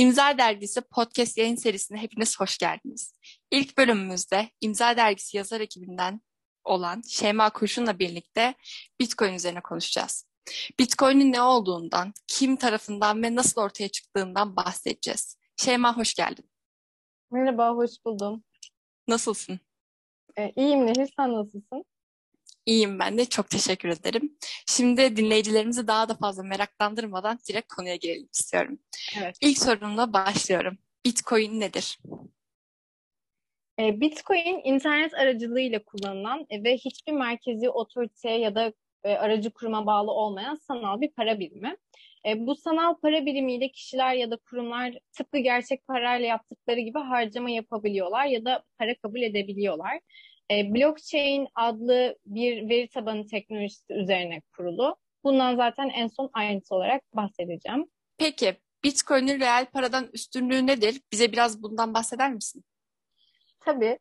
[0.00, 3.14] İmza Dergisi podcast yayın serisine hepiniz hoş geldiniz.
[3.50, 6.20] İlk bölümümüzde İmza Dergisi yazar ekibinden
[6.64, 8.54] olan Şeyma Kurşun'la birlikte
[9.00, 10.26] Bitcoin üzerine konuşacağız.
[10.78, 15.38] Bitcoin'in ne olduğundan, kim tarafından ve nasıl ortaya çıktığından bahsedeceğiz.
[15.56, 16.50] Şeyma hoş geldin.
[17.30, 18.44] Merhaba, hoş buldum.
[19.08, 19.60] Nasılsın?
[20.38, 21.84] Ee, iyiyim Nehir, sen nasılsın?
[22.70, 23.24] İyiyim ben de.
[23.24, 24.36] Çok teşekkür ederim.
[24.66, 28.78] Şimdi dinleyicilerimizi daha da fazla meraklandırmadan direkt konuya girelim istiyorum.
[29.18, 29.36] Evet.
[29.40, 30.78] İlk sorumla başlıyorum.
[31.06, 31.98] Bitcoin nedir?
[33.80, 38.72] Ee, Bitcoin internet aracılığıyla kullanılan ve hiçbir merkezi otoriteye ya da
[39.04, 41.76] e, aracı kuruma bağlı olmayan sanal bir para birimi.
[42.26, 47.50] E, bu sanal para birimiyle kişiler ya da kurumlar tıpkı gerçek parayla yaptıkları gibi harcama
[47.50, 50.00] yapabiliyorlar ya da para kabul edebiliyorlar.
[50.50, 54.96] E, blockchain adlı bir veri tabanı teknolojisi üzerine kurulu.
[55.24, 57.86] Bundan zaten en son ayrıntı olarak bahsedeceğim.
[58.18, 61.00] Peki Bitcoin'in reel paradan üstünlüğü nedir?
[61.12, 62.64] Bize biraz bundan bahseder misin?
[63.60, 63.98] Tabii.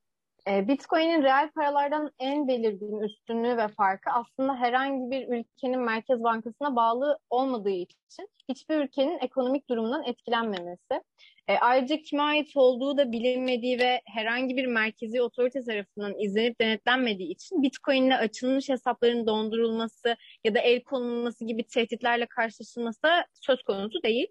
[0.48, 6.76] E, Bitcoin'in reel paralardan en belirgin üstünlüğü ve farkı aslında herhangi bir ülkenin merkez bankasına
[6.76, 11.04] bağlı olmadığı için hiçbir ülkenin ekonomik durumundan etkilenmemesi.
[11.48, 17.32] E, ayrıca kime ait olduğu da bilinmediği ve herhangi bir merkezi otorite tarafından izlenip denetlenmediği
[17.32, 24.28] için Bitcoin'le açılmış hesapların dondurulması ya da el konulması gibi tehditlerle karşılaşılması söz konusu değil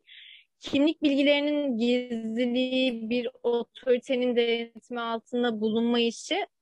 [0.60, 5.98] kimlik bilgilerinin gizliliği bir otoritenin denetimi altında bulunma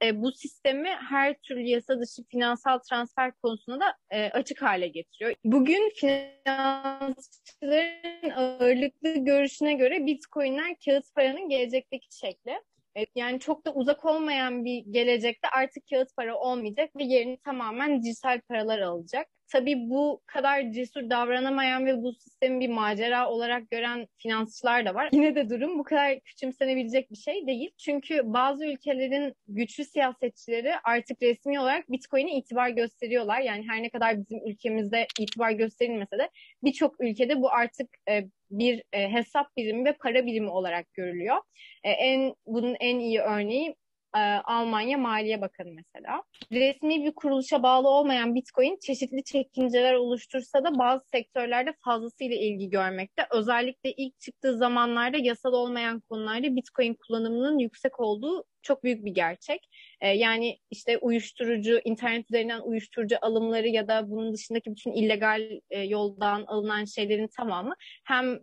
[0.02, 5.34] e, bu sistemi her türlü yasa dışı finansal transfer konusunda da e, açık hale getiriyor.
[5.44, 12.60] Bugün finansçıların ağırlıklı görüşüne göre bitcoinler kağıt paranın gelecekteki şekli.
[12.96, 18.02] Evet, yani çok da uzak olmayan bir gelecekte artık kağıt para olmayacak ve yerini tamamen
[18.02, 19.26] dijital paralar alacak.
[19.48, 25.08] Tabii bu kadar cesur davranamayan ve bu sistemi bir macera olarak gören finansçılar da var.
[25.12, 27.70] Yine de durum bu kadar küçümsenebilecek bir şey değil.
[27.78, 33.40] Çünkü bazı ülkelerin güçlü siyasetçileri artık resmi olarak Bitcoin'e itibar gösteriyorlar.
[33.40, 36.30] Yani her ne kadar bizim ülkemizde itibar gösterilmese de
[36.64, 41.36] birçok ülkede bu artık e, bir e, hesap birimi ve para birimi olarak görülüyor.
[41.84, 43.74] E, en bunun en iyi örneği
[44.16, 46.22] e, Almanya Maliye Bakanı mesela.
[46.52, 53.26] Resmi bir kuruluşa bağlı olmayan Bitcoin çeşitli çekinceler oluştursa da bazı sektörlerde fazlasıyla ilgi görmekte.
[53.30, 59.68] Özellikle ilk çıktığı zamanlarda yasal olmayan konularda Bitcoin kullanımının yüksek olduğu çok büyük bir gerçek.
[60.00, 65.80] E, yani işte uyuşturucu, internet üzerinden uyuşturucu alımları ya da bunun dışındaki bütün illegal e,
[65.80, 68.38] yoldan alınan şeylerin tamamı hem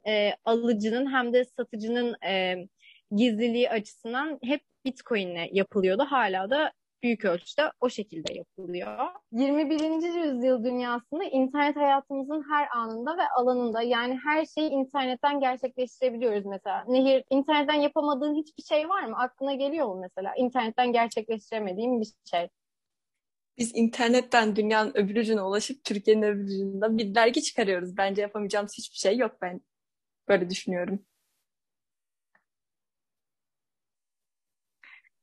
[0.45, 2.15] alıcının hem de satıcının
[3.15, 6.05] gizliliği açısından hep Bitcoin'le yapılıyordu.
[6.09, 6.71] Hala da
[7.03, 9.09] büyük ölçüde o şekilde yapılıyor.
[9.31, 9.79] 21.
[10.25, 16.85] yüzyıl dünyasında internet hayatımızın her anında ve alanında yani her şeyi internetten gerçekleştirebiliyoruz mesela.
[16.87, 19.17] Nehir, internetten yapamadığın hiçbir şey var mı?
[19.17, 20.35] Aklına geliyor mu mesela?
[20.37, 22.49] İnternetten gerçekleştiremediğim bir şey.
[23.57, 27.97] Biz internetten dünyanın öbür ucuna ulaşıp Türkiye'nin öbür ucunda bir dergi çıkarıyoruz.
[27.97, 29.61] Bence yapamayacağımız hiçbir şey yok ben.
[30.27, 31.05] Böyle düşünüyorum.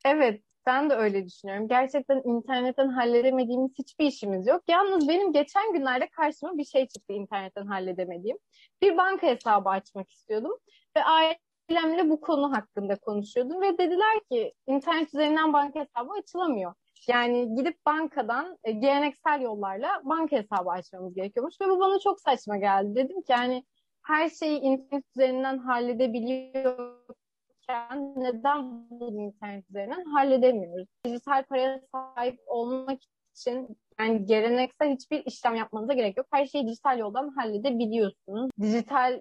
[0.04, 1.68] Evet, ben de öyle düşünüyorum.
[1.68, 4.62] Gerçekten internetten halledemediğimiz hiçbir işimiz yok.
[4.68, 8.38] Yalnız benim geçen günlerde karşıma bir şey çıktı internetten halledemediğim.
[8.82, 10.58] Bir banka hesabı açmak istiyordum
[10.96, 16.74] ve ailemle bu konu hakkında konuşuyordum ve dediler ki internet üzerinden banka hesabı açılamıyor.
[17.08, 22.56] Yani gidip bankadan e, geleneksel yollarla banka hesabı açmamız gerekiyormuş ve bu bana çok saçma
[22.56, 22.94] geldi.
[22.94, 23.64] Dedim ki yani
[24.02, 26.96] her şeyi internet üzerinden halledebiliyor
[27.70, 30.88] iken neden bunu internet üzerinden halledemiyoruz?
[31.04, 33.00] Dijital paraya sahip olmak
[33.36, 36.26] için yani geleneksel hiçbir işlem yapmanıza gerek yok.
[36.30, 38.50] Her şeyi dijital yoldan halledebiliyorsunuz.
[38.60, 39.20] Dijital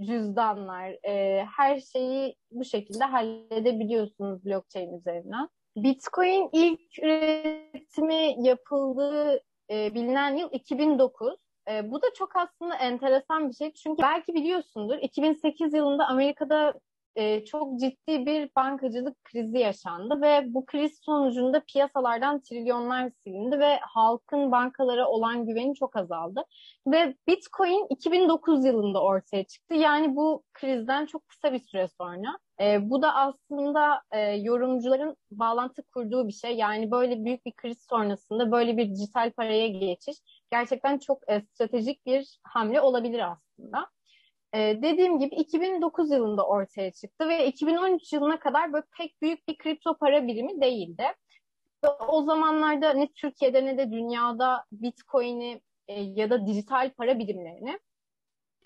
[0.00, 5.48] cüzdanlar, e, her şeyi bu şekilde halledebiliyorsunuz blockchain üzerinden.
[5.76, 11.34] Bitcoin ilk üretimi yapıldığı e, bilinen yıl 2009.
[11.70, 13.72] E, bu da çok aslında enteresan bir şey.
[13.72, 16.74] Çünkü belki biliyorsundur 2008 yılında Amerika'da
[17.14, 23.78] e, çok ciddi bir bankacılık krizi yaşandı ve bu kriz sonucunda piyasalardan trilyonlar silindi ve
[23.82, 26.44] halkın bankalara olan güveni çok azaldı.
[26.86, 29.74] Ve Bitcoin 2009 yılında ortaya çıktı.
[29.74, 32.38] Yani bu krizden çok kısa bir süre sonra.
[32.60, 36.56] E, bu da aslında e, yorumcuların bağlantı kurduğu bir şey.
[36.56, 40.16] Yani böyle büyük bir kriz sonrasında böyle bir dijital paraya geçiş
[40.50, 43.90] gerçekten çok e, stratejik bir hamle olabilir aslında.
[44.54, 49.58] Ee, dediğim gibi 2009 yılında ortaya çıktı ve 2013 yılına kadar böyle pek büyük bir
[49.58, 51.04] kripto para birimi değildi.
[52.08, 57.78] O zamanlarda ne Türkiye'de ne de dünyada Bitcoin'i e, ya da dijital para birimlerini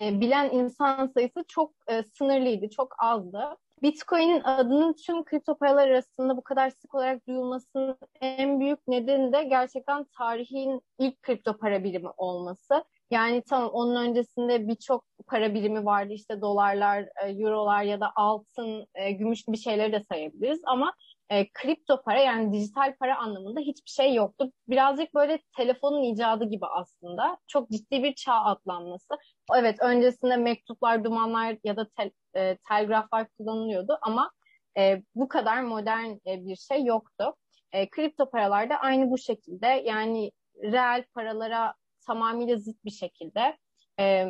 [0.01, 3.57] e, bilen insan sayısı çok e, sınırlıydı, çok azdı.
[3.81, 9.43] Bitcoin'in adının tüm kripto paralar arasında bu kadar sık olarak duyulmasının en büyük nedeni de
[9.43, 12.83] gerçekten tarihin ilk kripto para birimi olması.
[13.13, 18.87] Yani tamam onun öncesinde birçok para birimi vardı işte dolarlar, e, eurolar ya da altın,
[18.95, 20.93] e, gümüş gibi şeyleri de sayabiliriz ama
[21.29, 24.51] e, kripto para yani dijital para anlamında hiçbir şey yoktu.
[24.67, 27.37] Birazcık böyle telefonun icadı gibi aslında.
[27.47, 29.13] Çok ciddi bir çağ atlanması.
[29.55, 34.31] Evet öncesinde mektuplar, dumanlar ya da tel, e, telgraflar kullanılıyordu ama
[34.77, 37.35] e, bu kadar modern e, bir şey yoktu.
[37.71, 40.31] E, kripto paralar da aynı bu şekilde yani
[40.63, 41.73] reel paralara
[42.03, 43.57] tamamıyla zıt bir şekilde
[43.99, 44.27] e,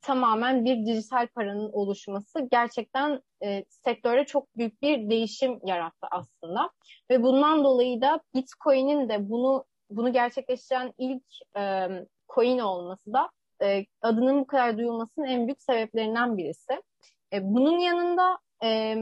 [0.00, 6.70] tamamen bir dijital paranın oluşması gerçekten e, sektörde çok büyük bir değişim yarattı aslında.
[7.10, 11.22] Ve bundan dolayı da Bitcoin'in de bunu bunu gerçekleştiren ilk
[11.56, 11.88] e,
[12.34, 13.30] coin olması da
[13.62, 16.82] e, adının bu kadar duyulmasının en büyük sebeplerinden birisi.
[17.32, 18.96] E, bunun yanında e,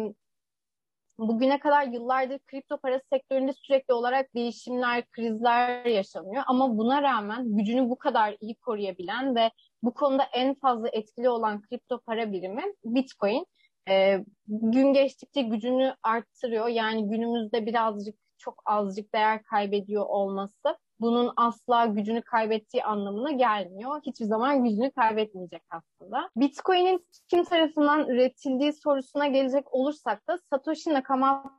[1.19, 6.43] bugüne kadar yıllardır kripto para sektöründe sürekli olarak değişimler, krizler yaşanıyor.
[6.47, 9.51] Ama buna rağmen gücünü bu kadar iyi koruyabilen ve
[9.83, 13.47] bu konuda en fazla etkili olan kripto para birimi Bitcoin.
[13.89, 16.69] E, gün geçtikçe gücünü arttırıyor.
[16.69, 24.01] Yani günümüzde birazcık çok azıcık değer kaybediyor olması bunun asla gücünü kaybettiği anlamına gelmiyor.
[24.07, 26.31] Hiçbir zaman gücünü kaybetmeyecek aslında.
[26.37, 31.51] Bitcoin'in kim tarafından üretildiği sorusuna gelecek olursak da Satoshi Nakamoto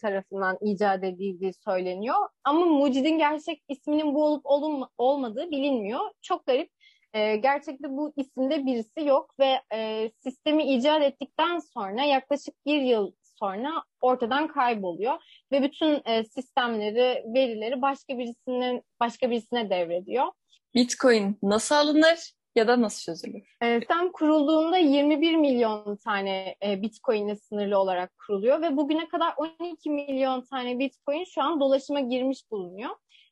[0.00, 2.28] tarafından icat edildiği söyleniyor.
[2.44, 6.00] Ama mucidin gerçek isminin bu olup olum, olmadığı bilinmiyor.
[6.22, 6.70] Çok garip.
[7.12, 13.12] E, gerçekte bu isimde birisi yok ve e, sistemi icat ettikten sonra yaklaşık bir yıl
[13.38, 15.14] sonra ortadan kayboluyor
[15.52, 20.26] ve bütün e, sistemleri, verileri başka birisinin başka birisine devrediyor.
[20.74, 23.42] Bitcoin nasıl alınır ya da nasıl çözülür?
[23.62, 29.90] E, sistem kurulduğunda 21 milyon tane e, Bitcoin'le sınırlı olarak kuruluyor ve bugüne kadar 12
[29.90, 32.90] milyon tane Bitcoin şu an dolaşıma girmiş bulunuyor.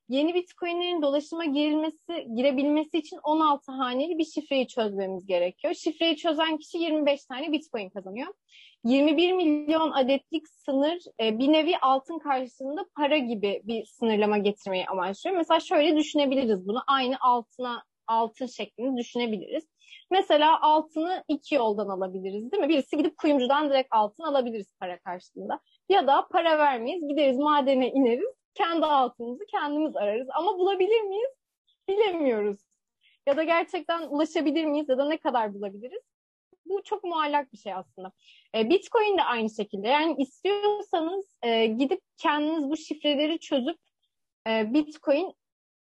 [0.09, 5.75] Yeni Bitcoin'lerin dolaşıma girilmesi, girebilmesi için 16 haneli bir şifreyi çözmemiz gerekiyor.
[5.75, 8.35] Şifreyi çözen kişi 25 tane Bitcoin kazanıyor.
[8.85, 15.37] 21 milyon adetlik sınır e, bir nevi altın karşısında para gibi bir sınırlama getirmeyi amaçlıyor.
[15.37, 16.83] Mesela şöyle düşünebiliriz bunu.
[16.87, 19.65] Aynı altına altın şeklinde düşünebiliriz.
[20.11, 22.69] Mesela altını iki yoldan alabiliriz değil mi?
[22.69, 25.61] Birisi gidip kuyumcudan direkt altın alabiliriz para karşılığında.
[25.89, 30.29] Ya da para vermeyiz, gideriz madene ineriz, kendi altınımızı kendimiz ararız.
[30.35, 31.31] Ama bulabilir miyiz?
[31.89, 32.61] Bilemiyoruz.
[33.27, 36.03] Ya da gerçekten ulaşabilir miyiz ya da ne kadar bulabiliriz?
[36.67, 38.13] bu çok muallak bir şey aslında.
[38.55, 39.89] E, Bitcoin de aynı şekilde.
[39.89, 43.79] Yani istiyorsanız e, gidip kendiniz bu şifreleri çözüp
[44.49, 45.35] e, Bitcoin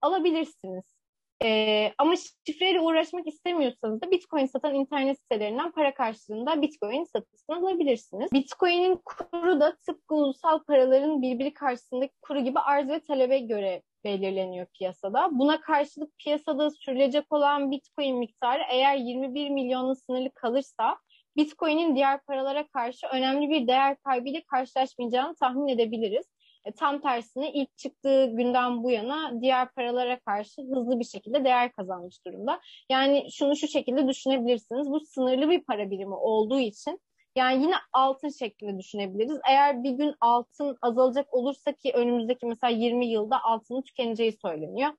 [0.02, 1.00] alabilirsiniz.
[1.44, 2.14] E, ama
[2.46, 8.32] şifreyle uğraşmak istemiyorsanız da Bitcoin satan internet sitelerinden para karşılığında Bitcoin satın alabilirsiniz.
[8.32, 14.66] Bitcoin'in kuru da tıpkı ulusal paraların birbiri karşısındaki kuru gibi arz ve talebe göre belirleniyor
[14.66, 15.28] piyasada.
[15.32, 20.98] Buna karşılık piyasada sürülecek olan Bitcoin miktarı eğer 21 milyonun sınırlı kalırsa
[21.37, 26.26] Bitcoin'in diğer paralara karşı önemli bir değer kaybıyla karşılaşmayacağını tahmin edebiliriz.
[26.65, 31.73] E, tam tersine ilk çıktığı günden bu yana diğer paralara karşı hızlı bir şekilde değer
[31.73, 32.61] kazanmış durumda.
[32.91, 34.91] Yani şunu şu şekilde düşünebilirsiniz.
[34.91, 37.01] Bu sınırlı bir para birimi olduğu için
[37.37, 39.38] yani yine altın şeklinde düşünebiliriz.
[39.49, 44.90] Eğer bir gün altın azalacak olursa ki önümüzdeki mesela 20 yılda altının tükeneceği söyleniyor.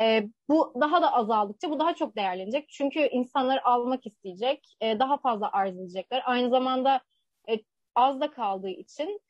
[0.00, 2.68] E, bu daha da azaldıkça bu daha çok değerlenecek.
[2.68, 6.22] Çünkü insanlar almak isteyecek, e, daha fazla arz edecekler.
[6.24, 7.00] Aynı zamanda
[7.48, 7.58] e,
[7.94, 9.20] az da kaldığı için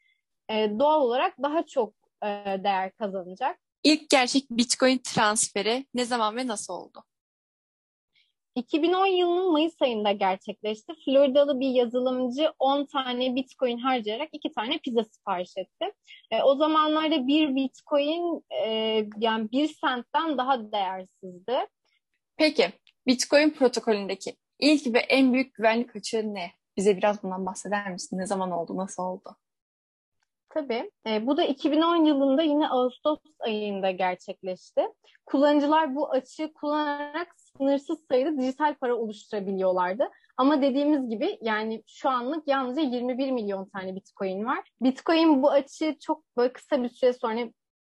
[0.52, 2.26] e, doğal olarak daha çok e,
[2.64, 3.58] değer kazanacak.
[3.84, 7.04] İlk gerçek Bitcoin transferi ne zaman ve nasıl oldu?
[8.54, 10.92] 2010 yılının Mayıs ayında gerçekleşti.
[11.04, 15.92] Floridalı bir yazılımcı 10 tane Bitcoin harcayarak 2 tane pizza sipariş etti.
[16.30, 18.68] E, o zamanlarda bir Bitcoin e,
[19.18, 21.66] yani 1 sentten daha değersizdi.
[22.36, 22.72] Peki
[23.06, 26.50] Bitcoin protokolündeki ilk ve en büyük güvenlik açığı ne?
[26.76, 28.18] Bize biraz bundan bahseder misin?
[28.18, 28.76] Ne zaman oldu?
[28.76, 29.36] Nasıl oldu?
[30.54, 30.90] Tabii.
[31.06, 34.88] E, bu da 2010 yılında yine Ağustos ayında gerçekleşti.
[35.26, 40.10] Kullanıcılar bu açığı kullanarak sınırsız sayıda dijital para oluşturabiliyorlardı.
[40.36, 44.70] Ama dediğimiz gibi yani şu anlık yalnızca 21 milyon tane Bitcoin var.
[44.80, 47.40] Bitcoin bu açığı çok kısa bir süre sonra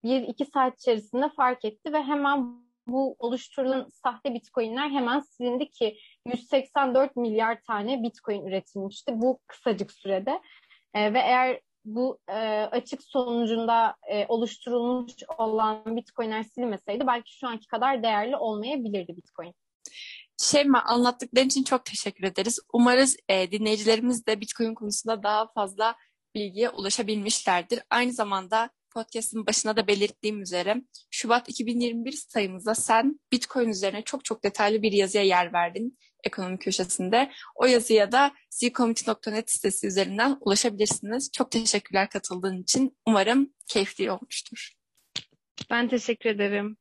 [0.03, 7.15] 1-2 saat içerisinde fark etti ve hemen bu oluşturulan sahte Bitcoin'ler hemen silindi ki 184
[7.15, 10.41] milyar tane Bitcoin üretilmişti bu kısacık sürede.
[10.93, 12.33] E, ve eğer bu e,
[12.71, 19.53] açık sonucunda e, oluşturulmuş olan Bitcoin'ler silmeseydi belki şu anki kadar değerli olmayabilirdi Bitcoin.
[20.41, 22.59] Şeyma anlattıkların için çok teşekkür ederiz.
[22.73, 25.95] Umarız e, dinleyicilerimiz de Bitcoin konusunda daha fazla
[26.35, 27.79] bilgiye ulaşabilmişlerdir.
[27.89, 30.75] Aynı zamanda podcast'ın başına da belirttiğim üzere
[31.11, 37.31] Şubat 2021 sayımızda sen Bitcoin üzerine çok çok detaylı bir yazıya yer verdin ekonomi köşesinde.
[37.55, 41.31] O yazıya da zcommunity.net sitesi üzerinden ulaşabilirsiniz.
[41.31, 42.97] Çok teşekkürler katıldığın için.
[43.05, 44.71] Umarım keyifli olmuştur.
[45.69, 46.77] Ben teşekkür ederim.